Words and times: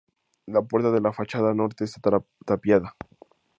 La 0.47 0.63
puerta 0.63 0.89
de 0.89 0.99
la 0.99 1.13
fachada 1.13 1.53
norte 1.53 1.83
está 1.83 2.19
tapiada. 2.43 2.95